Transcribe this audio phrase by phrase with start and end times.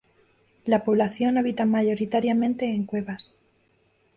[0.65, 3.35] La población habita mayoritariamente en cuevas.